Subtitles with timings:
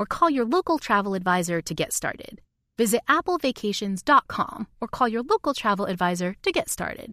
[0.00, 2.40] or call your local travel advisor to get started.
[2.78, 7.12] Visit applevacations.com or call your local travel advisor to get started.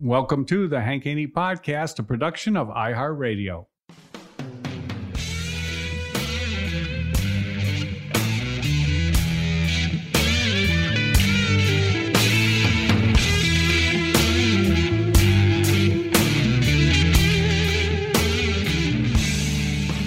[0.00, 3.66] Welcome to the Hank Haney Podcast, a production of iHeartRadio.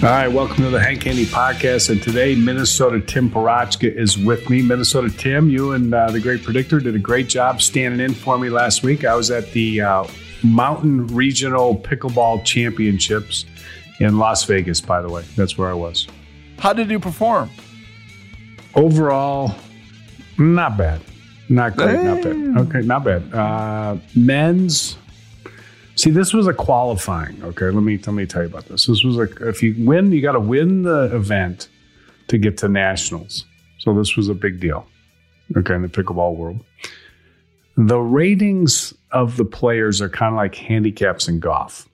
[0.02, 1.88] All right, welcome to the Hank Haney Podcast.
[1.88, 4.60] And today, Minnesota Tim Parochka is with me.
[4.60, 8.36] Minnesota Tim, you and uh, the great predictor did a great job standing in for
[8.36, 9.04] me last week.
[9.04, 10.04] I was at the uh,
[10.42, 13.44] Mountain Regional Pickleball Championships
[14.00, 15.22] in Las Vegas, by the way.
[15.36, 16.08] That's where I was.
[16.58, 17.48] How did you perform?
[18.74, 19.54] Overall,
[20.36, 21.00] not bad.
[21.48, 22.66] Not great, not bad.
[22.66, 23.32] Okay, not bad.
[23.32, 24.96] Uh, men's
[25.94, 27.42] See, this was a qualifying.
[27.42, 28.86] Okay, let me let me tell you about this.
[28.86, 31.68] This was like if you win, you got to win the event
[32.28, 33.44] to get to nationals.
[33.78, 34.86] So this was a big deal.
[35.56, 36.60] Okay, in the pickleball world,
[37.76, 41.88] the ratings of the players are kind of like handicaps in golf.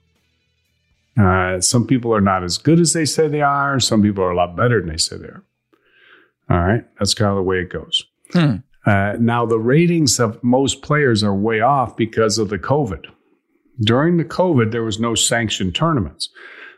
[1.19, 3.79] Uh, some people are not as good as they say they are.
[3.79, 5.43] Some people are a lot better than they say they are.
[6.49, 8.05] All right, that's kind of the way it goes.
[8.31, 8.55] Hmm.
[8.85, 13.05] Uh, now, the ratings of most players are way off because of the COVID.
[13.81, 16.29] During the COVID, there was no sanctioned tournaments,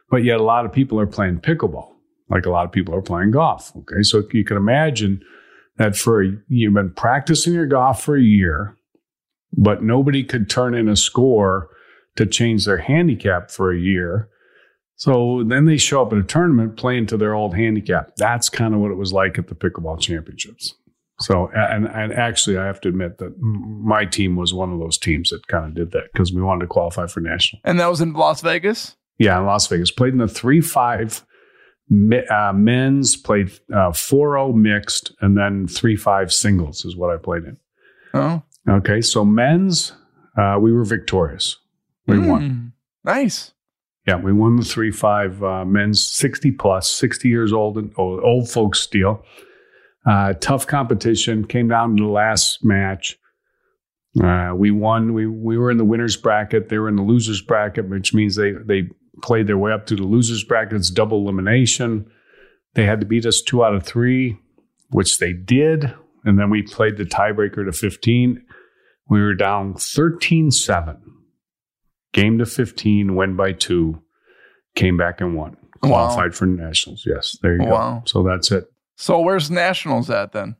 [0.09, 1.89] but yet a lot of people are playing pickleball,
[2.29, 3.71] like a lot of people are playing golf.
[3.75, 5.21] Okay, so you can imagine
[5.77, 8.77] that for a, you've been practicing your golf for a year,
[9.51, 11.69] but nobody could turn in a score
[12.17, 14.29] to change their handicap for a year.
[14.95, 18.11] So then they show up at a tournament playing to their old handicap.
[18.17, 20.75] That's kind of what it was like at the pickleball championships.
[21.21, 24.97] So, and, and actually, I have to admit that my team was one of those
[24.97, 27.61] teams that kind of did that because we wanted to qualify for national.
[27.63, 28.95] And that was in Las Vegas?
[29.17, 29.91] Yeah, in Las Vegas.
[29.91, 31.25] Played in the 3 5
[32.29, 37.43] uh, men's, played uh, 0 mixed, and then 3 5 singles is what I played
[37.43, 37.57] in.
[38.13, 38.41] Oh.
[38.69, 39.93] Okay, so men's,
[40.37, 41.57] uh, we were victorious.
[42.07, 42.73] We Mm, won.
[43.03, 43.53] Nice.
[44.07, 48.21] Yeah, we won the 3 5 uh, men's 60 plus, 60 years old and old,
[48.23, 49.23] old folks deal.
[50.05, 51.45] Uh, tough competition.
[51.45, 53.17] Came down to the last match.
[54.21, 55.13] Uh, we won.
[55.13, 56.69] We we were in the winners bracket.
[56.69, 58.89] They were in the losers bracket, which means they they
[59.21, 60.75] played their way up to the losers bracket.
[60.75, 62.11] It's double elimination.
[62.73, 64.37] They had to beat us two out of three,
[64.89, 65.93] which they did.
[66.23, 68.43] And then we played the tiebreaker to 15.
[69.09, 71.01] We were down 13 7.
[72.13, 74.01] Game to 15, win by two.
[74.75, 75.57] Came back and won.
[75.81, 75.89] Wow.
[75.89, 77.03] Qualified for nationals.
[77.05, 78.03] Yes, there you go.
[78.05, 78.65] So that's it.
[79.01, 80.55] So where's Nationals at then?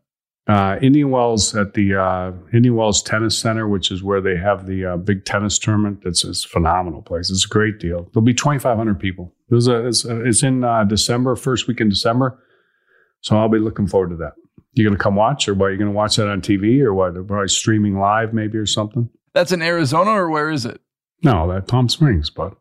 [0.48, 4.66] Uh, Indian Wells at the uh, Indian Wells Tennis Center, which is where they have
[4.66, 6.00] the uh, big tennis tournament.
[6.06, 7.30] It's, it's a phenomenal place.
[7.30, 8.10] It's a great deal.
[8.12, 9.32] There'll be 2,500 people.
[9.52, 12.44] It was a, it's, a, it's in uh, December, first week in December.
[13.20, 14.34] So I'll be looking forward to that.
[14.74, 15.68] You going to come watch, or what?
[15.68, 17.14] You going to watch that on TV, or what?
[17.14, 19.08] They're probably streaming live, maybe, or something.
[19.34, 20.82] That's in Arizona or where is it?
[21.24, 22.58] No, that Palm Springs, but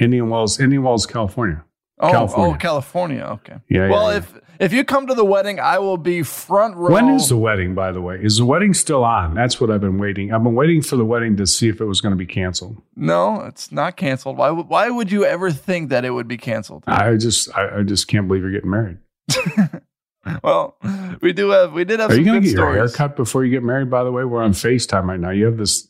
[0.00, 1.64] Indian Wells, Indian Wells, California.
[2.02, 2.54] Oh, oh, California.
[2.54, 3.22] oh, California.
[3.32, 3.56] Okay.
[3.68, 4.18] Yeah, yeah, Well, yeah.
[4.18, 6.90] if if you come to the wedding, I will be front row.
[6.92, 8.18] When is the wedding, by the way?
[8.22, 9.34] Is the wedding still on?
[9.34, 10.32] That's what I've been waiting.
[10.34, 12.76] I've been waiting for the wedding to see if it was going to be canceled.
[12.94, 14.36] No, it's not canceled.
[14.36, 14.50] Why?
[14.50, 16.84] would- Why would you ever think that it would be canceled?
[16.86, 18.98] I just, I, I just can't believe you're getting married.
[20.42, 20.76] well,
[21.22, 23.16] we do have we did have Are some you going to get your hair cut
[23.16, 23.90] before you get married?
[23.90, 25.30] By the way, we're on Facetime right now.
[25.30, 25.88] You have this.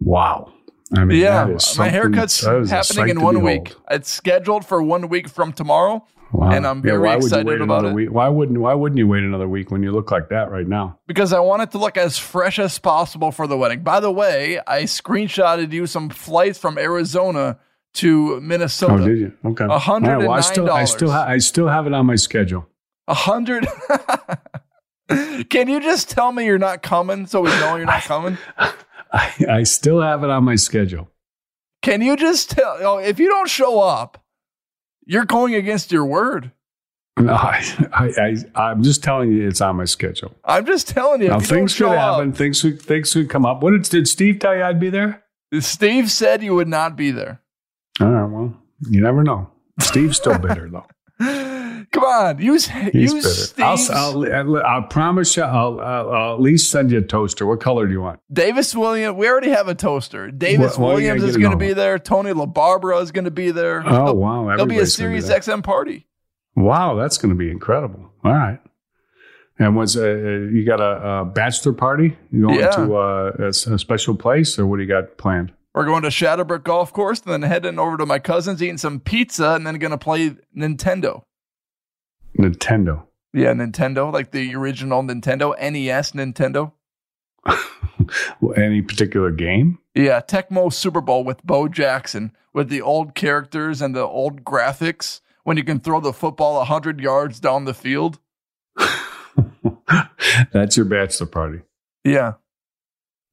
[0.00, 0.52] Wow.
[0.92, 3.74] I mean, yeah, my haircut's happening in one week.
[3.90, 6.50] It's scheduled for one week from tomorrow, Wow.
[6.50, 7.94] and I'm very would excited about it.
[7.94, 8.10] Week?
[8.10, 10.98] Why wouldn't Why wouldn't you wait another week when you look like that right now?
[11.06, 13.82] because I want it to look as fresh as possible for the wedding.
[13.82, 17.58] By the way, I screenshotted you some flights from Arizona
[17.94, 18.94] to oh, Minnesota.
[18.94, 19.32] Oh, did you?
[19.44, 19.64] Okay.
[19.64, 22.16] A hundred right, well, I still, I still, ha- I still have it on my
[22.16, 22.68] schedule.
[23.08, 23.66] A hundred.
[25.50, 28.38] Can you just tell me you're not coming so we know you're not coming?
[29.14, 31.08] I, I still have it on my schedule.
[31.82, 32.76] Can you just tell?
[32.80, 34.22] Oh, if you don't show up,
[35.06, 36.50] you're going against your word.
[37.18, 37.62] No, I,
[37.92, 40.34] I, I, I'm just telling you, it's on my schedule.
[40.44, 41.28] I'm just telling you.
[41.28, 42.32] now if you things show could up- happen.
[42.32, 43.62] Things could, things could come up.
[43.62, 45.22] What did, did Steve tell you I'd be there?
[45.60, 47.40] Steve said you would not be there.
[48.00, 48.28] All right.
[48.28, 48.60] Well,
[48.90, 49.48] you never know.
[49.80, 50.86] Steve's still bitter though.
[51.94, 53.54] Come on, use He's use.
[53.58, 55.44] I'll, I'll, I'll, I'll promise you.
[55.44, 57.46] I'll, I'll, I'll at least send you a toaster.
[57.46, 58.18] What color do you want?
[58.32, 59.16] Davis Williams.
[59.16, 60.30] We already have a toaster.
[60.32, 61.98] Davis Well, well, Williams gotta is going to be there.
[62.00, 63.80] Tony LaBarbera is going to be there.
[63.86, 64.44] Oh There'll- wow!
[64.46, 66.06] There'll be a Everybody's gonna be XM party.
[66.56, 68.10] Wow, that's going to be incredible.
[68.24, 68.60] All right.
[69.60, 70.04] And was uh,
[70.52, 72.16] you got a, a bachelor party?
[72.32, 72.70] You going Yeah.
[72.70, 75.52] to uh, a, s- a special place, or what do you got planned?
[75.74, 78.98] We're going to Shadowbrook Golf Course, and then heading over to my cousin's, eating some
[78.98, 81.22] pizza, and then going to play Nintendo.
[82.38, 83.04] Nintendo.
[83.32, 86.72] Yeah, Nintendo, like the original Nintendo, NES Nintendo.
[88.40, 89.78] Well, Any particular game?
[89.94, 95.20] Yeah, Tecmo Super Bowl with Bo Jackson, with the old characters and the old graphics.
[95.44, 98.18] When you can throw the football 100 yards down the field.
[100.52, 101.60] that's your bachelor party.
[102.02, 102.34] Yeah.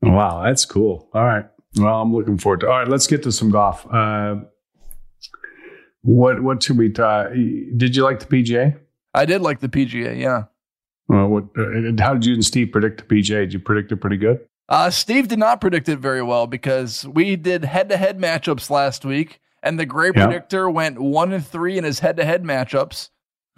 [0.01, 1.09] Wow, that's cool.
[1.13, 1.45] All right.
[1.77, 2.67] Well, I'm looking forward to.
[2.69, 3.85] All right, let's get to some golf.
[3.91, 4.41] Uh,
[6.01, 6.93] what what should we?
[6.93, 7.29] Uh,
[7.77, 8.77] did you like the PGA?
[9.13, 10.43] I did like the PGA, yeah.
[11.13, 11.45] Uh, what?
[11.57, 13.41] Uh, how did you and Steve predict the PGA?
[13.41, 14.39] Did you predict it pretty good?
[14.69, 18.69] Uh, Steve did not predict it very well because we did head to head matchups
[18.69, 20.27] last week, and the Great Yeah.
[20.27, 23.09] Predictor went one and three in his head to head matchups.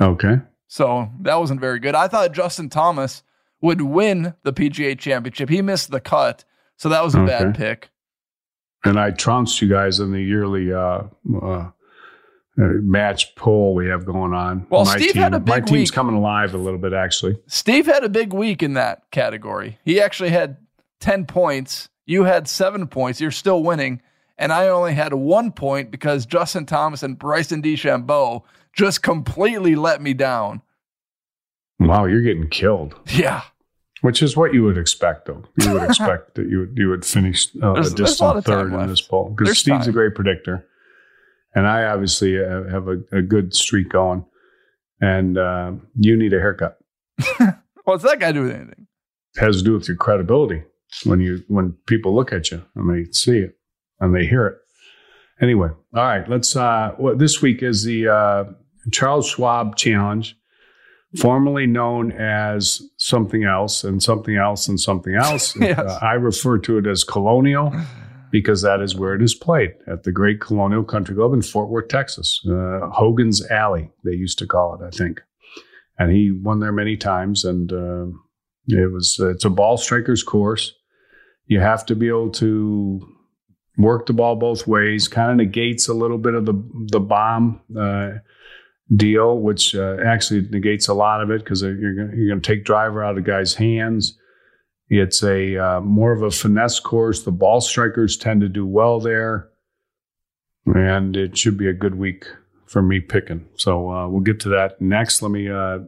[0.02, 0.38] Okay.
[0.68, 1.94] So that wasn't very good.
[1.94, 3.22] I thought Justin Thomas
[3.62, 5.50] would win the PGA championship.
[5.50, 6.44] He missed the cut,
[6.78, 7.90] so that was a bad pick.
[8.84, 11.04] and I trounced you guys in the yearly uh,
[11.42, 11.70] uh,
[12.56, 14.68] match poll we have going on.
[14.70, 15.94] Well, my Steve team, had a big my team's week.
[15.94, 17.38] coming alive a little bit actually.
[17.48, 19.80] Steve had a big week in that category.
[19.84, 20.58] He actually had
[21.00, 21.90] 10 points.
[22.06, 23.20] You had seven points.
[23.20, 24.02] You're still winning.
[24.38, 30.02] And I only had one point because Justin Thomas and Bryson DeChambeau just completely let
[30.02, 30.62] me down.
[31.80, 33.42] Wow, you're getting killed, Yeah.
[34.02, 35.44] which is what you would expect, though.
[35.60, 39.02] You would expect that you would you would finish uh, a distant third in this
[39.02, 40.66] poll because Steve's a great predictor,
[41.56, 44.26] and I obviously uh, have a, a good streak going,
[45.02, 46.78] and uh, you need a haircut.
[47.84, 48.88] What's that got to do with anything?
[49.36, 50.64] It has to do with your credibility
[51.06, 53.58] when you when people look at you and they see it
[54.00, 54.58] and they hear it.
[55.42, 56.56] Anyway, all right, let's.
[56.56, 58.44] Uh, well, this week is the uh,
[58.92, 60.38] Charles Schwab Challenge,
[61.20, 65.56] formerly known as something else and something else and something else.
[65.60, 65.80] Yes.
[65.80, 67.74] Uh, I refer to it as Colonial
[68.34, 71.70] because that is where it is played at the Great Colonial Country Club in Fort
[71.70, 72.42] Worth, Texas.
[72.50, 75.22] Uh, Hogan's Alley, they used to call it, I think.
[76.00, 78.08] And he won there many times, and uh,
[78.68, 80.74] it was it's a ball striker's course.
[81.46, 83.08] You have to be able to
[83.78, 85.08] work the ball both ways.
[85.08, 86.56] Kind of negates a little bit of the
[86.88, 88.14] the bomb uh,
[88.96, 92.48] deal, which uh, actually negates a lot of it because you're gonna, you're going to
[92.48, 94.18] take driver out of the guy's hands.
[94.96, 97.24] It's a uh, more of a finesse course.
[97.24, 99.50] The ball strikers tend to do well there,
[100.68, 102.28] and it should be a good week
[102.68, 103.48] for me picking.
[103.56, 105.24] So uh, we'll get to that next.
[105.24, 105.80] Let me uh, uh,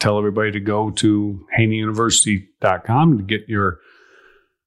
[0.00, 3.78] tell everybody to go to haneyuniversity.com to get your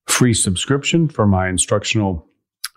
[0.07, 2.27] free subscription for my instructional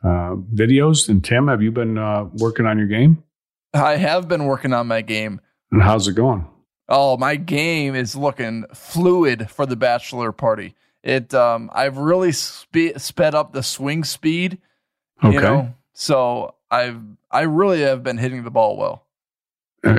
[0.05, 1.09] uh, videos.
[1.09, 3.25] And Tim, have you been uh, working on your game?
[3.73, 5.41] I have been working on my game.
[5.71, 6.47] And how's it going?
[6.87, 10.75] Oh, my game is looking fluid for the bachelor party.
[11.03, 14.59] It um I've really spe- sped up the swing speed,
[15.23, 15.35] Okay.
[15.35, 15.75] you know.
[15.93, 19.07] So I've I really have been hitting the ball well.
[19.85, 19.99] Uh,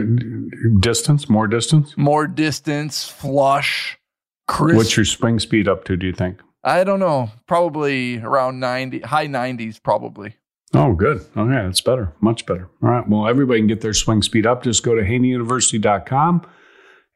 [0.80, 1.94] distance, more distance.
[1.98, 3.98] More distance, flush,
[4.48, 4.78] crisp.
[4.78, 5.98] What's your swing speed up to?
[5.98, 6.40] Do you think?
[6.64, 10.36] I don't know, probably around 90 high 90s probably.
[10.74, 11.18] Oh, good.
[11.36, 12.14] Okay, that's better.
[12.22, 12.70] Much better.
[12.82, 13.08] All right.
[13.08, 14.64] Well, everybody can get their swing speed up.
[14.64, 16.48] Just go to haneyuniversity.com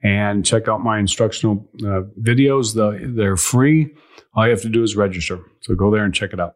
[0.08, 2.74] and check out my instructional uh, videos.
[2.74, 3.94] The, they're free.
[4.34, 5.40] All you have to do is register.
[5.62, 6.56] So go there and check it out.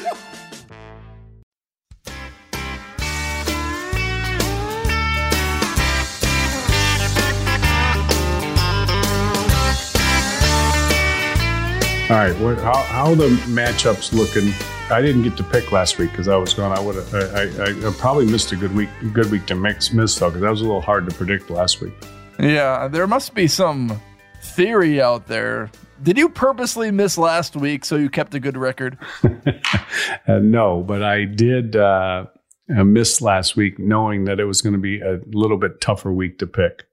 [12.11, 14.51] All right, what, how how are the matchups looking?
[14.93, 16.77] I didn't get to pick last week because I was gone.
[16.77, 17.15] I would have.
[17.15, 18.89] I, I, I probably missed a good week.
[19.13, 21.79] Good week to mix miss though because that was a little hard to predict last
[21.79, 21.93] week.
[22.37, 23.97] Yeah, there must be some
[24.41, 25.71] theory out there.
[26.03, 28.97] Did you purposely miss last week so you kept a good record?
[29.23, 32.25] uh, no, but I did uh,
[32.67, 36.39] miss last week, knowing that it was going to be a little bit tougher week
[36.39, 36.83] to pick.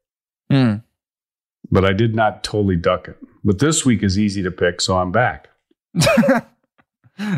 [0.48, 0.84] Mm.
[1.70, 3.16] But I did not totally duck it.
[3.44, 5.48] But this week is easy to pick, so I'm back.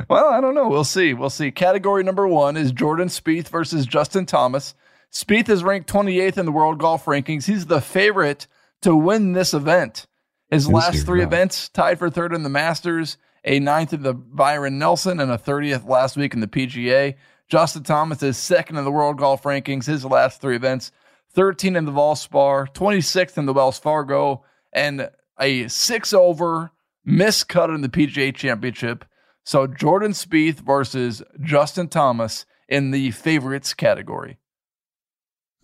[0.08, 0.68] well, I don't know.
[0.68, 1.14] We'll see.
[1.14, 1.50] We'll see.
[1.50, 4.74] Category number one is Jordan Spieth versus Justin Thomas.
[5.12, 7.46] Spieth is ranked 28th in the world golf rankings.
[7.46, 8.46] He's the favorite
[8.82, 10.06] to win this event.
[10.50, 11.26] His This last three yeah.
[11.26, 15.38] events tied for third in the Masters, a ninth in the Byron Nelson, and a
[15.38, 17.14] 30th last week in the PGA.
[17.48, 19.86] Justin Thomas is second in the world golf rankings.
[19.86, 20.92] His last three events
[21.34, 26.72] 13 in the Valspar, 26th in the Wells Fargo, and a six over
[27.06, 29.04] miscut in the PGA Championship.
[29.44, 34.38] So Jordan Spieth versus Justin Thomas in the favorites category.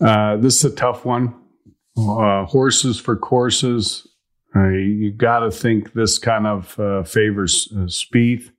[0.00, 1.34] Uh, this is a tough one.
[1.96, 4.06] Uh, horses for courses.
[4.54, 8.50] Uh, you got to think this kind of uh, favors uh, Spieth.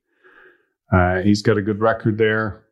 [0.92, 2.64] Uh, he's got a good record there.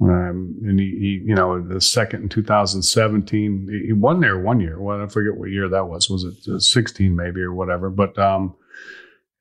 [0.00, 4.78] Um, and he, he, you know, the second in 2017, he- won there one year.
[4.80, 6.10] Well, I forget what year that was.
[6.10, 7.88] Was it uh, 16 maybe or whatever?
[7.88, 8.54] But um,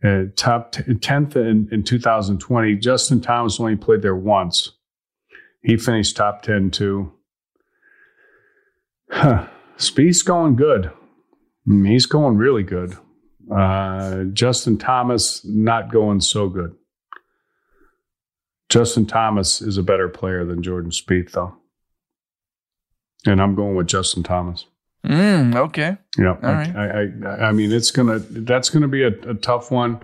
[0.04, 2.76] uh, top t- 10th in, in 2020.
[2.78, 4.72] Justin Thomas only played there once.
[5.62, 7.12] He finished top 10 too.
[9.10, 9.48] Huh.
[9.78, 10.92] Spieth's going good.
[11.68, 12.96] Mm, He's going really good.
[13.54, 16.76] Uh, Justin Thomas not going so good.
[18.70, 21.56] Justin Thomas is a better player than Jordan Spieth, though.
[23.26, 24.66] And I'm going with Justin Thomas.
[25.06, 25.98] Mm, okay.
[26.18, 26.38] Yeah.
[26.42, 26.76] All I, right.
[26.76, 30.02] I, I, I mean, it's gonna that's gonna be a, a tough one.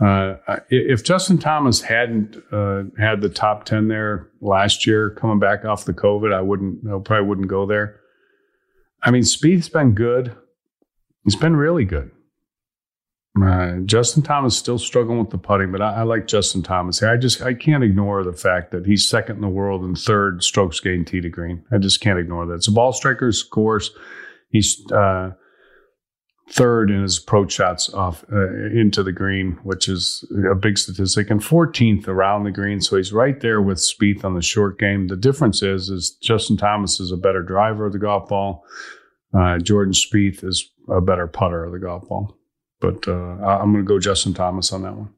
[0.00, 0.36] Uh,
[0.68, 5.84] if Justin Thomas hadn't uh, had the top ten there last year, coming back off
[5.84, 6.86] the COVID, I wouldn't.
[6.86, 8.00] I probably wouldn't go there.
[9.02, 10.34] I mean, Spieth's been good.
[11.24, 12.10] He's been really good.
[13.84, 17.02] Justin Thomas still struggling with the putting, but I, I like Justin Thomas.
[17.02, 20.42] I just I can't ignore the fact that he's second in the world and third
[20.42, 21.64] strokes gained tee to green.
[21.70, 22.54] I just can't ignore that.
[22.54, 23.90] It's a ball striker's course.
[24.48, 25.32] He's uh,
[26.50, 31.28] third in his approach shots off uh, into the green, which is a big statistic,
[31.28, 32.80] and 14th around the green.
[32.80, 35.08] So he's right there with Spieth on the short game.
[35.08, 38.64] The difference is, is Justin Thomas is a better driver of the golf ball.
[39.36, 42.38] Uh, Jordan Spieth is a better putter of the golf ball.
[42.86, 45.12] But uh, I'm going to go Justin Thomas on that one.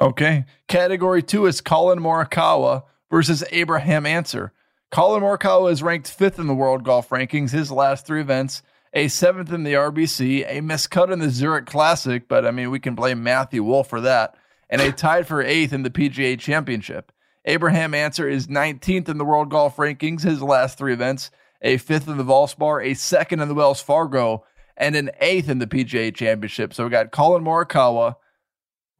[0.00, 0.46] Okay.
[0.66, 4.52] Category two is Collin Morikawa versus Abraham Ancer.
[4.90, 7.52] Collin Morikawa is ranked fifth in the world golf rankings.
[7.52, 12.26] His last three events, a seventh in the RBC, a miscut in the Zurich Classic,
[12.26, 14.34] but I mean we can blame Matthew Wolff for that,
[14.68, 17.12] and a tied for eighth in the PGA Championship.
[17.44, 20.22] Abraham Ancer is 19th in the world golf rankings.
[20.22, 21.30] His last three events,
[21.62, 24.44] a fifth in the Valspar, a second in the Wells Fargo,
[24.76, 26.74] and an eighth in the PGA Championship.
[26.74, 28.16] So we got Collin Morikawa,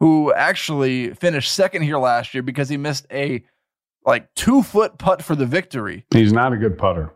[0.00, 3.44] who actually finished second here last year because he missed a
[4.04, 6.04] like two foot putt for the victory.
[6.10, 7.12] He's not a good putter.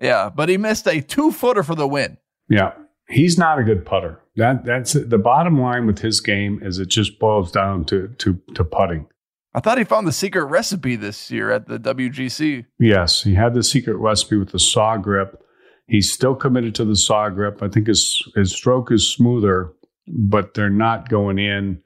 [0.00, 2.18] Yeah, but he missed a two footer for the win.
[2.48, 2.72] Yeah,
[3.08, 4.20] he's not a good putter.
[4.36, 5.10] That that's it.
[5.10, 9.06] the bottom line with his game is it just boils down to to to putting.
[9.54, 12.66] I thought he found the secret recipe this year at the WGC.
[12.78, 15.42] Yes, he had the secret recipe with the saw grip.
[15.88, 17.62] He's still committed to the saw grip.
[17.62, 19.72] I think his his stroke is smoother,
[20.06, 21.82] but they're not going in.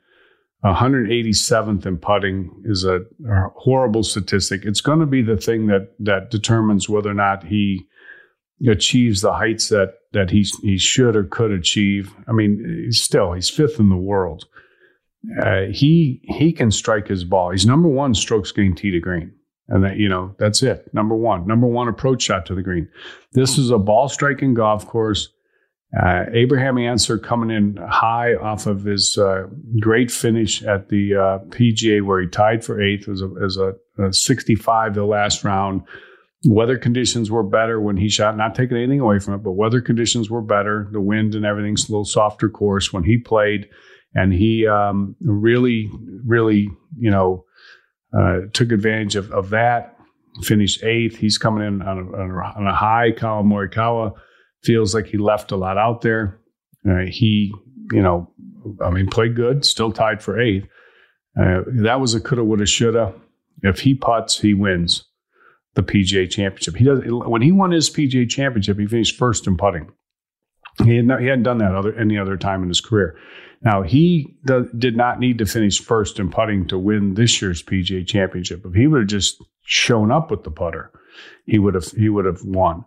[0.65, 4.65] 187th in putting is a, a horrible statistic.
[4.65, 7.87] It's going to be the thing that that determines whether or not he
[8.69, 12.15] achieves the heights that that he he should or could achieve.
[12.29, 14.45] I mean, still he's fifth in the world.
[15.41, 17.51] Uh, he he can strike his ball.
[17.51, 19.33] He's number one strokes gained tee to green,
[19.69, 20.93] and that you know that's it.
[20.93, 22.89] Number one, number one approach shot to the green.
[23.33, 25.29] This is a ball striking golf course.
[26.01, 29.47] Uh, Abraham Ancer coming in high off of his uh,
[29.79, 33.09] great finish at the uh, PGA where he tied for eighth.
[33.09, 35.83] A, as a, a 65 the last round.
[36.45, 39.81] Weather conditions were better when he shot, not taking anything away from it, but weather
[39.81, 40.89] conditions were better.
[40.91, 43.69] The wind and everything's a little softer course when he played.
[44.15, 45.89] And he um, really,
[46.27, 47.45] really, you know,
[48.19, 49.99] uh, took advantage of, of that.
[50.43, 51.17] Finished eighth.
[51.17, 53.13] He's coming in on a, on a, high.
[53.13, 54.13] Collin Morikawa
[54.63, 56.41] feels like he left a lot out there.
[56.89, 57.53] Uh, he,
[57.91, 58.31] you know,
[58.83, 60.67] I mean, played good, still tied for eighth.
[61.39, 63.15] Uh, that was a coulda, woulda, shoulda.
[63.63, 65.05] If he puts, he wins
[65.75, 66.77] the PGA Championship.
[66.77, 69.91] He does when he won his PGA Championship, he finished first in putting.
[70.85, 73.17] He had not, he hadn't done that other any other time in his career.
[73.65, 77.63] Now he do, did not need to finish first in putting to win this year's
[77.63, 78.65] PGA Championship.
[78.65, 80.91] If he would have just shown up with the putter,
[81.47, 82.85] he would have he would have won.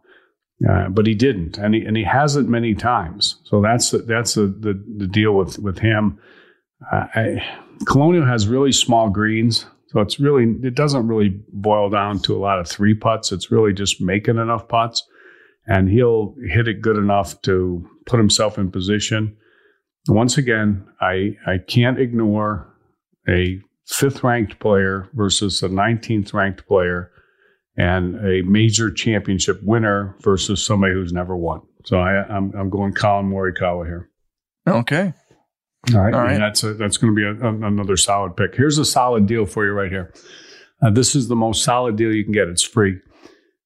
[0.70, 3.36] Uh, but he didn't, and he and he hasn't many times.
[3.44, 6.18] So that's the, that's the, the the deal with with him.
[6.92, 12.20] Uh, I, Colonial has really small greens, so it's really it doesn't really boil down
[12.20, 13.34] to a lot of three putts.
[13.34, 15.06] It's really just making enough putts,
[15.68, 19.36] and he'll hit it good enough to put himself in position.
[20.08, 22.68] Once again, I I can't ignore
[23.28, 27.12] a fifth ranked player versus a 19th ranked player
[27.78, 31.62] and a major championship winner versus somebody who's never won.
[31.86, 34.10] So I, I'm I'm going Collin Morikawa here.
[34.68, 35.13] Okay.
[35.94, 36.34] All right, All right.
[36.34, 38.56] And that's a, that's going to be a, a- another solid pick.
[38.56, 40.12] Here's a solid deal for you right here.
[40.82, 42.48] Uh, this is the most solid deal you can get.
[42.48, 43.00] It's free,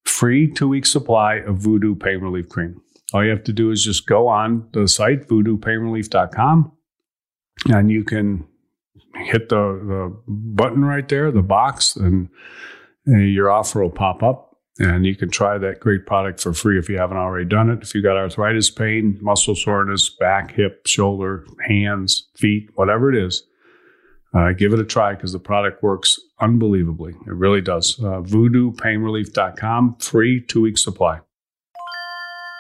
[0.04, 2.82] free two week supply of Voodoo Pain Relief Cream.
[3.14, 6.72] All you have to do is just go on the site voodoopainrelief.com,
[7.70, 8.48] and you can
[9.16, 12.30] hit the, the button right there, the box, and
[13.06, 14.46] your offer will pop up.
[14.82, 17.80] And you can try that great product for free if you haven't already done it.
[17.82, 23.44] If you got arthritis pain, muscle soreness, back, hip, shoulder, hands, feet, whatever it is,
[24.34, 27.12] uh, give it a try because the product works unbelievably.
[27.28, 28.00] It really does.
[28.00, 31.20] Uh, VoodooPainRelief.com, free two week supply.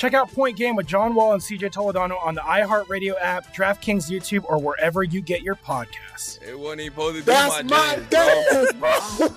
[0.00, 4.10] Check out Point Game with John Wall and CJ Toledano on the iHeartRadio app, DraftKings
[4.10, 6.40] YouTube, or wherever you get your podcasts.
[6.42, 9.28] It wasn't even supposed to be That's my, my dance, bro.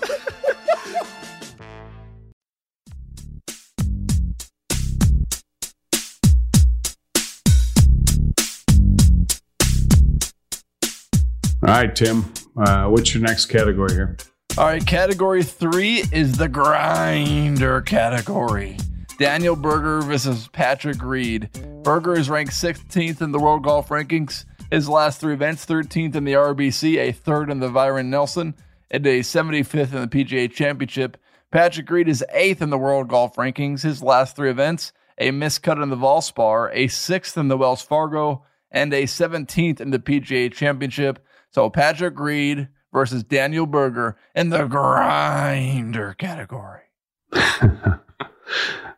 [11.68, 12.24] All right, Tim.
[12.56, 14.16] Uh, what's your next category here?
[14.56, 18.78] All right, category three is the grinder category.
[19.18, 21.48] Daniel Berger versus Patrick Reed.
[21.84, 24.44] Berger is ranked 16th in the World Golf Rankings.
[24.70, 28.54] His last three events 13th in the RBC, a third in the Byron Nelson,
[28.90, 31.16] and a 75th in the PGA Championship.
[31.52, 33.82] Patrick Reed is eighth in the World Golf Rankings.
[33.82, 38.44] His last three events a miscut in the Valspar, a sixth in the Wells Fargo,
[38.72, 41.24] and a 17th in the PGA Championship.
[41.50, 46.82] So Patrick Reed versus Daniel Berger in the grinder category.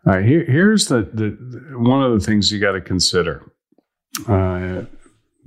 [0.07, 1.31] All right, here, here's the, the
[1.79, 3.51] one of the things you got to consider.
[4.29, 4.83] Uh,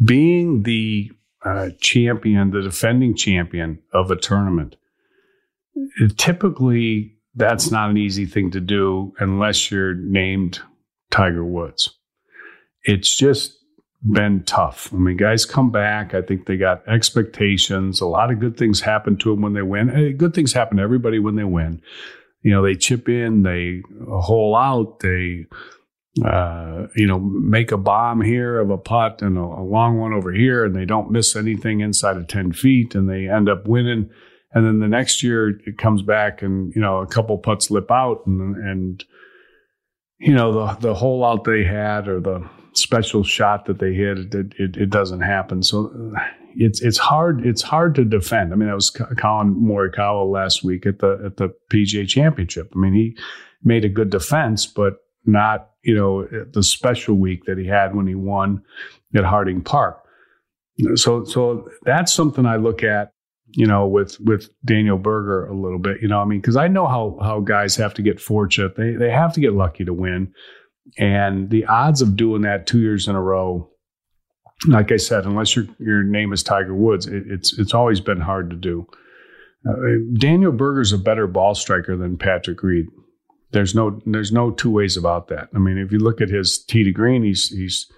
[0.04, 1.12] being the
[1.46, 4.76] uh, champion, the defending champion of a tournament,
[6.18, 10.60] typically that's not an easy thing to do unless you're named
[11.10, 11.98] Tiger Woods.
[12.84, 13.58] It's just
[14.02, 14.94] been tough.
[14.94, 16.14] I mean, guys come back.
[16.14, 18.02] I think they got expectations.
[18.02, 20.18] A lot of good things happen to them when they win.
[20.18, 21.82] Good things happen to everybody when they win.
[22.42, 25.46] You know, they chip in, they hole out, they,
[26.26, 30.14] uh, you know, make a bomb here of a putt and a, a long one
[30.14, 33.68] over here, and they don't miss anything inside of 10 feet, and they end up
[33.68, 34.10] winning.
[34.52, 37.92] And then the next year it comes back and, you know, a couple putts slip
[37.92, 39.04] out and, and,
[40.20, 44.18] you know, the, the hole out they had or the special shot that they hit,
[44.18, 45.62] it, it, it doesn't happen.
[45.62, 46.14] So
[46.56, 48.54] it's, it's hard, it's hard to defend.
[48.54, 52.72] I mean, that was Collin Morikawa last week at the, at the PGA championship.
[52.76, 53.18] I mean, he
[53.64, 58.08] made a good defense, but not, you know, the special week that he had when
[58.08, 58.64] he won
[59.16, 60.04] at Harding Park.
[60.96, 63.12] So, so that's something I look at
[63.52, 66.02] you know, with with Daniel Berger a little bit.
[66.02, 68.76] You know, I mean, because I know how how guys have to get fortunate.
[68.76, 70.34] They they have to get lucky to win,
[70.98, 73.70] and the odds of doing that two years in a row,
[74.68, 78.22] like I said, unless your your name is Tiger Woods, it, it's it's always been
[78.22, 78.88] hard to do.
[79.68, 79.74] Uh,
[80.18, 82.88] Daniel Berger's a better ball striker than Patrick Reed.
[83.52, 85.50] There's no there's no two ways about that.
[85.56, 87.92] I mean, if you look at his tee to green, he's he's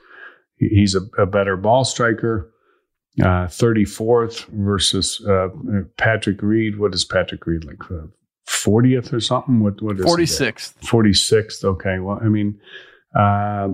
[0.57, 2.47] he's a, a better ball striker.
[3.19, 5.49] Uh, 34th versus uh,
[5.97, 6.79] Patrick Reed.
[6.79, 7.83] What is Patrick Reed like?
[7.91, 8.07] Uh,
[8.47, 9.59] 40th or something?
[9.61, 10.75] What what is 46th?
[10.79, 11.63] 46th.
[11.65, 11.99] Okay.
[11.99, 12.59] Well, I mean,
[13.13, 13.69] uh,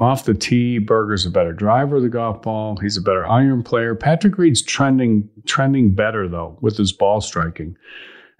[0.00, 2.76] off the tee, Berger's a better driver of the golf ball.
[2.78, 3.94] He's a better iron player.
[3.94, 7.76] Patrick Reed's trending trending better though with his ball striking.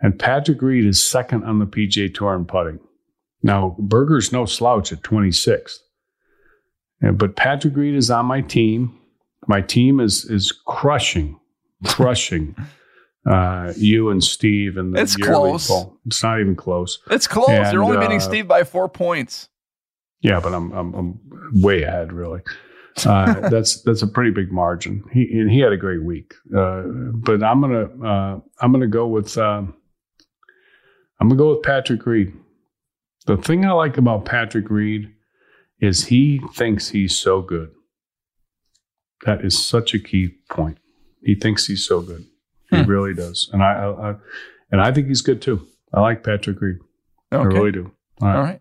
[0.01, 2.81] And Patrick Reed is second on the PGA Tour in putting.
[3.43, 5.79] Now, Berger's no slouch at 26th.
[7.13, 8.99] But Patrick Reed is on my team.
[9.47, 11.39] My team is is crushing,
[11.85, 12.55] crushing
[13.31, 15.69] uh, you and Steve and the it's close.
[15.69, 15.99] Poll.
[16.07, 16.99] It's not even close.
[17.11, 17.51] It's close.
[17.51, 19.50] And, You're only uh, beating Steve by four points.
[20.23, 21.21] Yeah, but I'm I'm, I'm
[21.53, 22.43] way ahead, really.
[23.05, 25.05] Uh, that's that's a pretty big margin.
[25.13, 26.35] He and he had a great week.
[26.55, 26.83] Uh,
[27.15, 29.75] but I'm gonna uh, I'm gonna go with um,
[31.21, 32.33] I'm gonna go with Patrick Reed.
[33.27, 35.13] The thing I like about Patrick Reed
[35.81, 37.71] is he thinks he's so good.
[39.25, 40.79] That is such a key point.
[41.23, 42.25] He thinks he's so good.
[42.71, 42.91] He hmm.
[42.91, 44.15] really does, and I, I,
[44.71, 45.67] and I think he's good too.
[45.93, 46.79] I like Patrick Reed.
[47.33, 47.43] Okay.
[47.43, 47.91] I really do.
[48.23, 48.37] All right.
[48.37, 48.61] All right.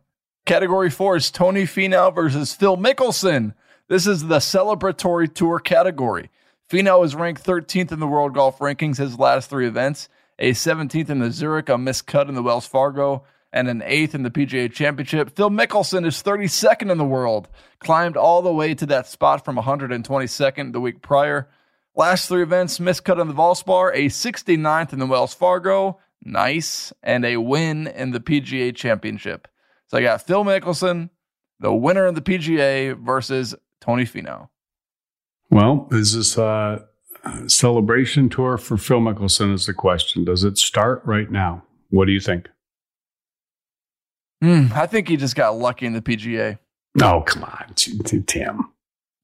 [0.49, 3.53] Category four is Tony Finau versus Phil Mickelson.
[3.87, 6.31] This is the celebratory tour category.
[6.67, 10.09] Finau is ranked 13th in the world golf rankings his last three events,
[10.39, 14.15] a 17th in the Zurich, a missed cut in the Wells Fargo, and an eighth
[14.15, 15.35] in the PGA Championship.
[15.35, 19.55] Phil Mickelson is 32nd in the world, climbed all the way to that spot from
[19.55, 21.47] 122nd the week prior.
[21.95, 26.91] Last three events, missed cut on the Valspar, a 69th in the Wells Fargo, nice,
[27.03, 29.47] and a win in the PGA Championship.
[29.89, 31.09] So I got Phil Mickelson,
[31.59, 34.49] the winner of the PGA, versus Tony Finau.
[35.49, 36.85] Well, is this a
[37.47, 39.53] celebration tour for Phil Mickelson?
[39.53, 40.23] Is the question.
[40.23, 41.63] Does it start right now?
[41.89, 42.47] What do you think?
[44.43, 46.59] Mm, I think he just got lucky in the PGA.
[47.01, 48.69] Oh, come on, Tim.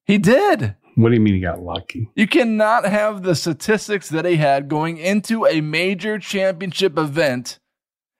[0.05, 0.75] He did.
[0.95, 2.09] What do you mean he got lucky?
[2.15, 7.59] You cannot have the statistics that he had going into a major championship event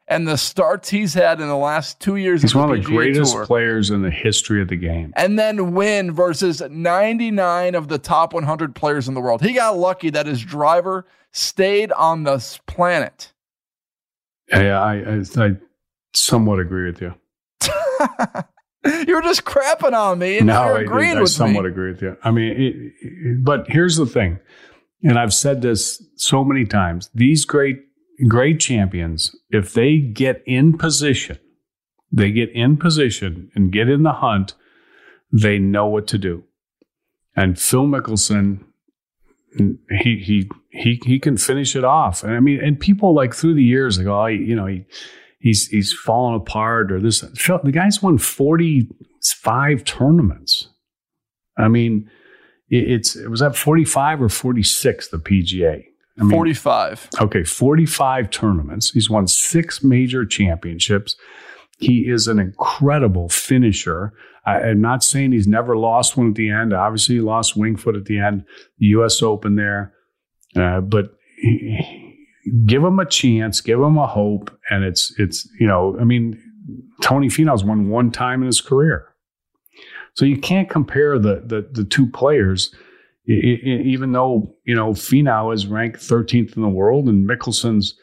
[0.08, 2.42] and the starts he's had in the last two years.
[2.42, 5.14] He's one of the PGA greatest Tour, players in the history of the game.
[5.16, 9.42] And then win versus 99 of the top 100 players in the world.
[9.42, 13.34] He got lucky that his driver stayed on this planet.
[14.50, 15.52] Yeah, I, I, I
[16.14, 17.16] somewhat agree with you.
[19.08, 21.70] you were just crapping on me, and no, you're agreeing I, I, with somewhat me.
[21.70, 22.18] agree with you.
[22.24, 24.40] I mean, it, it, but here's the thing,
[25.04, 27.80] and I've said this so many times: these great,
[28.28, 31.40] great champions, if they get in position,
[32.12, 34.54] they get in position and get in the hunt,
[35.32, 36.44] they know what to do.
[37.36, 38.64] And Phil Mickelson,
[39.58, 42.24] he he he he can finish it off.
[42.24, 44.86] And I mean, and people like through the years, like, oh, you know, he
[45.40, 47.22] he's he's fallen apart or this.
[47.22, 48.90] The guy's won forty
[49.24, 50.70] five tournaments.
[51.58, 52.10] I mean,
[52.70, 55.86] it's it was at forty five or forty six the PGA.
[56.20, 57.10] I mean, 45.
[57.22, 58.92] Okay, 45 tournaments.
[58.92, 61.16] He's won six major championships.
[61.78, 64.14] He is an incredible finisher.
[64.46, 66.74] I, am not saying he's never lost one at the end.
[66.74, 68.46] Obviously, he lost Wingfoot at the end,
[68.80, 69.22] the U.S.
[69.22, 69.94] Open there.
[70.56, 72.06] Uh, but he,
[72.66, 76.42] give him a chance, give him a hope, and it's it's you know, I mean,
[77.02, 79.14] Tony Finau's won one time in his career,
[80.14, 82.74] so you can't compare the the, the two players.
[83.28, 87.96] Even though you know Finau is ranked 13th in the world and Mickelson's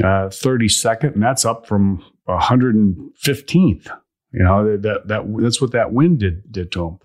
[0.00, 3.90] uh, 32nd, and that's up from 115th.
[4.32, 6.98] You know that that that's what that win did did to him.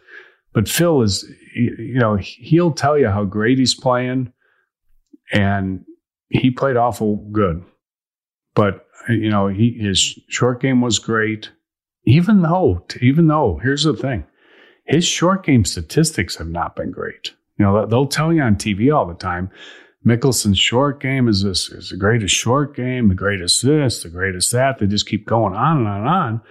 [0.54, 4.34] But Phil is, you know, he'll tell you how great he's playing,
[5.32, 5.86] and
[6.30, 7.64] he played awful good,
[8.56, 11.52] but you know he his short game was great.
[12.06, 14.26] Even though, even though, here's the thing,
[14.86, 17.34] his short game statistics have not been great.
[17.60, 19.52] You know they'll tell you on TV all the time.
[20.06, 24.52] Mickelson's short game is this is the greatest short game, the greatest this, the greatest
[24.54, 24.80] that.
[24.80, 26.42] They just keep going on and on and on.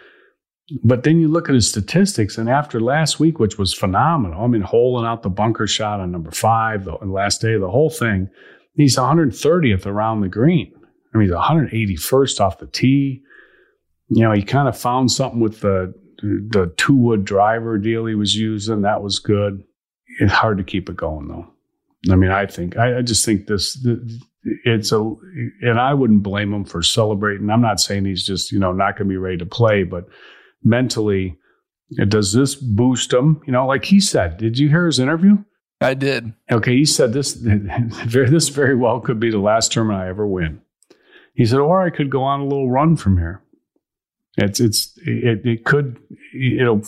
[0.84, 4.46] But then you look at his statistics, and after last week, which was phenomenal, I
[4.48, 8.28] mean, holing out the bunker shot on number five, the last day, the whole thing,
[8.78, 10.72] He's 130th around the green.
[11.12, 13.22] I mean, he's 181st off the tee.
[14.08, 18.14] You know, he kind of found something with the the two wood driver deal he
[18.14, 18.82] was using.
[18.82, 19.64] That was good.
[20.18, 21.46] It's hard to keep it going though.
[22.12, 24.20] I mean, I think I, I just think this the,
[24.64, 24.98] it's a,
[25.62, 27.50] and I wouldn't blame him for celebrating.
[27.50, 30.06] I'm not saying he's just you know not going to be ready to play, but
[30.62, 31.36] mentally,
[32.08, 33.40] does this boost him?
[33.46, 34.38] You know, like he said.
[34.38, 35.38] Did you hear his interview?
[35.80, 36.32] I did.
[36.50, 37.38] Okay, he said this.
[38.06, 40.60] This very well could be the last tournament I ever win.
[41.34, 43.42] He said, or I could go on a little run from here.
[44.36, 45.98] It's it's it, it could
[46.34, 46.82] it'll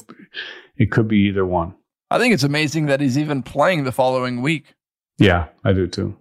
[0.77, 1.75] it could be either one.
[2.11, 4.75] I think it's amazing that he's even playing the following week.
[5.19, 6.17] Yeah, I do too.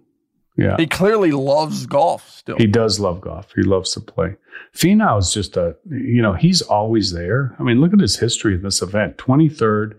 [0.56, 0.76] Yeah.
[0.76, 2.58] He clearly loves golf still.
[2.58, 3.52] He does love golf.
[3.56, 4.36] He loves to play.
[4.76, 7.56] Finau is just a, you know, he's always there.
[7.58, 9.94] I mean, look at his history in this event 23rd,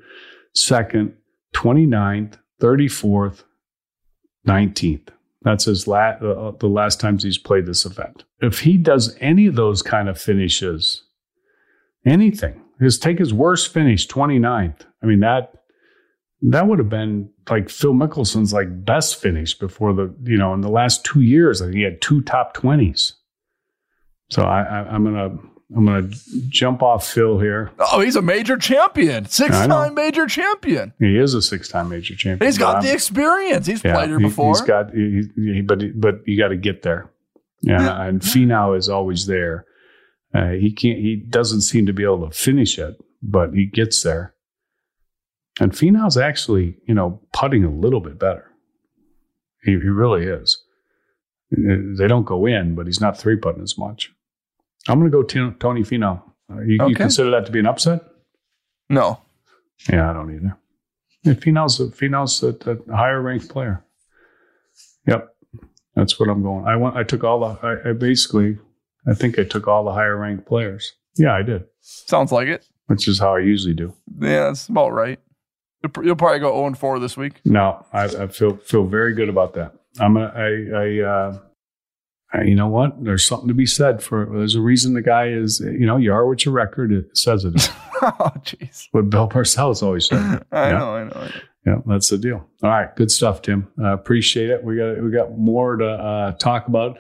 [0.55, 1.13] 2nd,
[1.55, 3.43] 29th, 34th,
[4.47, 5.07] 19th.
[5.41, 8.25] That's his la- uh, the last times he's played this event.
[8.39, 11.03] If he does any of those kind of finishes,
[12.05, 14.81] anything, just take his worst finish, 29th.
[15.01, 15.53] I mean, that
[16.41, 20.61] that would have been like Phil Mickelson's like best finish before the, you know, in
[20.61, 23.13] the last two years, I think he had two top 20s.
[24.31, 25.39] So I, I, am to,
[25.75, 26.17] I'm going to
[26.49, 27.71] jump off Phil here.
[27.77, 30.93] Oh, he's a major champion, six time major champion.
[30.99, 32.47] He is a six time major champion.
[32.47, 33.67] He's got the experience.
[33.67, 34.53] He's yeah, played here before.
[34.53, 37.11] He's got, he, he, but, but you got to get there.
[37.61, 38.03] Yeah.
[38.03, 39.65] and Finau is always there.
[40.33, 44.01] Uh, he can't, he doesn't seem to be able to finish it, but he gets
[44.01, 44.33] there.
[45.61, 48.51] And Finau's actually, you know, putting a little bit better.
[49.63, 50.59] He, he really is.
[51.51, 54.11] They don't go in, but he's not three putting as much.
[54.87, 56.19] I'm going to go t- Tony Finau.
[56.51, 56.89] Uh, you, okay.
[56.89, 58.01] you, consider that to be an upset?
[58.89, 59.21] No.
[59.87, 60.57] Yeah, I don't either.
[61.21, 63.85] Yeah, Finau's a, Finau's a, a, higher ranked player.
[65.05, 65.29] Yep,
[65.95, 66.65] that's what I'm going.
[66.65, 66.95] I went.
[66.95, 67.67] I took all the.
[67.67, 68.57] I, I basically.
[69.07, 70.93] I think I took all the higher ranked players.
[71.17, 71.65] Yeah, I did.
[71.81, 72.65] Sounds like it.
[72.87, 73.93] Which is how I usually do.
[74.19, 75.19] Yeah, that's about right.
[75.83, 77.41] You'll probably go 0 and 4 this week.
[77.43, 79.73] No, I, I, feel feel very good about that.
[79.99, 81.39] I'm a, I, I, uh,
[82.33, 83.03] I, you know what?
[83.03, 84.27] There's something to be said for.
[84.31, 85.59] There's a reason the guy is.
[85.59, 87.69] You know, you are what your record it says it is.
[88.01, 88.87] oh, jeez.
[88.91, 90.45] What Bill Parcells always said.
[90.51, 90.77] I, yeah.
[90.77, 91.31] know, I know, I know.
[91.65, 92.47] Yeah, that's the deal.
[92.63, 93.67] All right, good stuff, Tim.
[93.79, 94.63] Uh, appreciate it.
[94.63, 96.97] We got we got more to uh, talk about.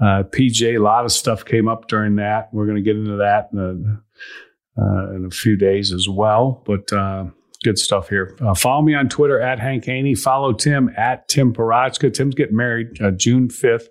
[0.00, 2.52] Uh, PJ, a lot of stuff came up during that.
[2.54, 6.62] We're going to get into that in a, uh, in a few days as well.
[6.64, 7.26] But uh,
[7.64, 8.36] good stuff here.
[8.40, 10.14] Uh, follow me on Twitter at Hank Haney.
[10.14, 12.12] Follow Tim at Tim Parochka.
[12.12, 13.86] Tim's getting married uh, June 5th.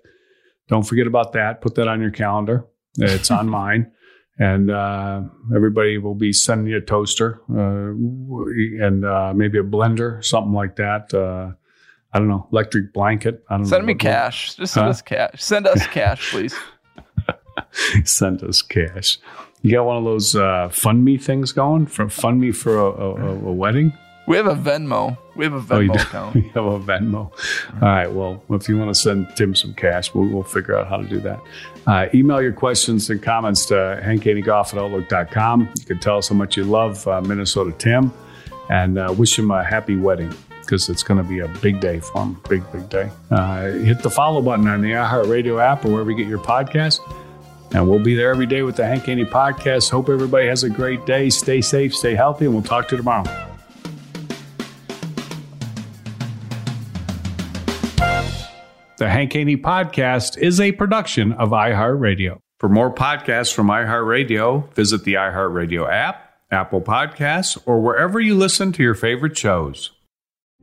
[0.68, 1.60] Don't forget about that.
[1.60, 2.66] Put that on your calendar.
[2.96, 3.90] It's on mine.
[4.40, 5.22] And uh,
[5.54, 10.76] everybody will be sending you a toaster uh, and uh, maybe a blender, something like
[10.76, 11.12] that.
[11.12, 11.52] Uh,
[12.12, 13.44] I don't know, electric blanket.
[13.50, 13.88] I don't send know.
[13.88, 14.54] me cash.
[14.54, 14.90] Just send huh?
[14.90, 15.42] us cash.
[15.42, 16.54] Send us cash, please.
[18.04, 19.18] send us cash.
[19.62, 22.90] You got one of those uh, fund me things going for fund me for a,
[22.90, 23.92] a, a, wedding?
[24.26, 25.16] We have a Venmo.
[25.36, 26.34] We have a Venmo oh, account.
[26.36, 27.16] we have a Venmo.
[27.16, 27.32] All
[27.80, 28.06] right.
[28.06, 31.08] Well, if you want to send Tim some cash, we'll, we'll figure out how to
[31.08, 31.40] do that.
[31.86, 35.68] Uh, email your questions and comments to hankhaneygolf at outlook.com.
[35.76, 38.12] You can tell us how much you love uh, Minnesota Tim
[38.70, 41.98] and uh, wish him a happy wedding because it's going to be a big day
[41.98, 42.38] for him.
[42.48, 43.10] Big, big day.
[43.30, 47.00] Uh, hit the follow button on the iHeartRadio app or wherever you get your podcast.
[47.72, 49.90] And we'll be there every day with the Hank Haney podcast.
[49.90, 51.30] Hope everybody has a great day.
[51.30, 53.24] Stay safe, stay healthy, and we'll talk to you tomorrow.
[58.98, 62.40] The Hank Haney podcast is a production of iHeartRadio.
[62.58, 68.72] For more podcasts from iHeartRadio, visit the iHeartRadio app, Apple Podcasts, or wherever you listen
[68.72, 69.92] to your favorite shows.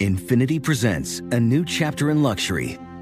[0.02, 2.78] Infiniti presents a new chapter in luxury,